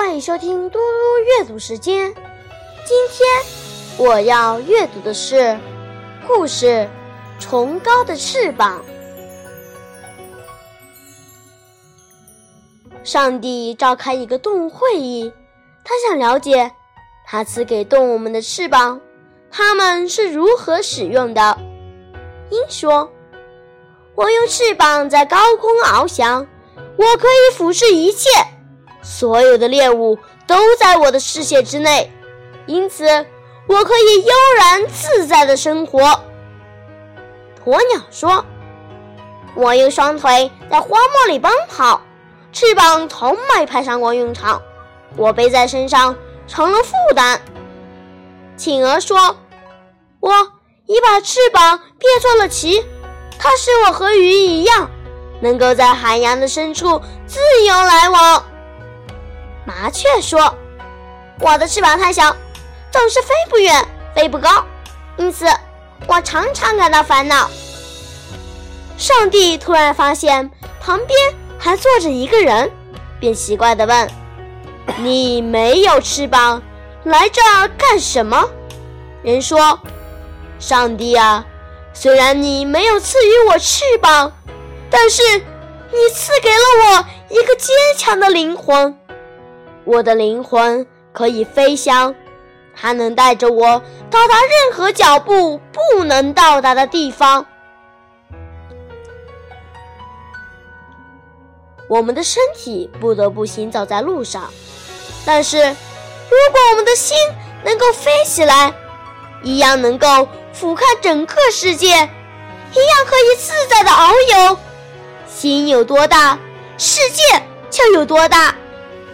[0.00, 0.78] 欢迎收听嘟嘟
[1.38, 2.10] 阅读时间。
[2.86, 3.28] 今天
[3.98, 5.58] 我要阅读的是
[6.26, 6.88] 故事
[7.38, 8.82] 《崇高的翅膀》。
[13.04, 15.30] 上帝召开一个动物会议，
[15.84, 16.72] 他想了解
[17.26, 18.98] 他赐给动物们的翅膀，
[19.50, 21.58] 它们是如何使用的。
[22.48, 23.12] 鹰说
[24.16, 26.46] ：“我用翅膀在高空翱翔，
[26.96, 28.30] 我可以俯视一切。”
[29.02, 32.12] 所有的猎物都在我的视线之内，
[32.66, 33.04] 因此
[33.66, 36.00] 我可以悠然自在的生活。
[37.64, 38.44] 鸵鸟说
[39.54, 42.00] ：“我用双腿在荒漠里奔跑，
[42.52, 44.60] 翅膀从没派上过用场，
[45.16, 47.40] 我背在身上成了负担。”
[48.56, 49.36] 企鹅说
[50.20, 50.32] ：“我
[50.86, 52.84] 已把翅膀变做了鳍，
[53.38, 54.90] 它使我和鱼一样，
[55.40, 58.44] 能够在海洋的深处自由来往。”
[59.70, 60.52] 麻雀说
[61.38, 62.34] ：“我的翅膀太小，
[62.90, 63.86] 总是飞不远，
[64.16, 64.64] 飞不高，
[65.16, 65.46] 因此
[66.08, 67.48] 我常常感到烦恼。”
[68.98, 71.16] 上帝突然发现旁边
[71.56, 72.68] 还坐着一个人，
[73.20, 74.10] 便奇怪地问
[74.98, 76.60] ：“你没有翅膀，
[77.04, 78.50] 来这儿干什么？”
[79.22, 79.78] 人说
[80.58, 81.46] ：“上帝啊，
[81.92, 84.32] 虽然你没有赐予我翅膀，
[84.90, 88.98] 但是你赐给了我一个坚强的灵魂。”
[89.84, 92.14] 我的灵魂可以飞翔，
[92.74, 97.44] 它能带着我到达任何脚步不能到达的地方。
[101.88, 104.48] 我们的身体不得不行走在路上，
[105.26, 107.16] 但是如果我们的心
[107.64, 108.72] 能够飞起来，
[109.42, 112.06] 一样能够俯瞰整个世界，一样
[113.06, 114.12] 可以自在的遨
[114.48, 114.56] 游。
[115.26, 116.38] 心有多大，
[116.78, 117.22] 世界
[117.70, 118.54] 就有多大。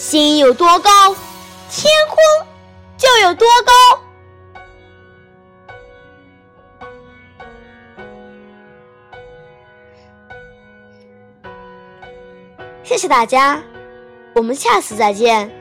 [0.00, 1.14] 心有多高，
[1.68, 2.16] 天空
[2.96, 3.72] 就有多高。
[12.82, 13.62] 谢谢大家，
[14.34, 15.59] 我们下次再见。